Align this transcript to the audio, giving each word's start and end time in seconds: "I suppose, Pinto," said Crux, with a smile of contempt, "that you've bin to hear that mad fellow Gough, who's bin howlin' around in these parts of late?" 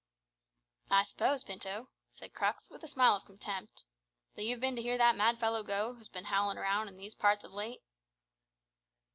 "I 0.89 1.03
suppose, 1.03 1.43
Pinto," 1.43 1.89
said 2.11 2.33
Crux, 2.33 2.71
with 2.71 2.81
a 2.81 2.87
smile 2.87 3.15
of 3.17 3.25
contempt, 3.25 3.83
"that 4.33 4.41
you've 4.41 4.59
bin 4.59 4.75
to 4.77 4.81
hear 4.81 4.97
that 4.97 5.15
mad 5.15 5.39
fellow 5.39 5.61
Gough, 5.61 5.95
who's 5.97 6.07
bin 6.07 6.25
howlin' 6.25 6.57
around 6.57 6.87
in 6.87 6.97
these 6.97 7.13
parts 7.13 7.43
of 7.43 7.53
late?" 7.53 7.83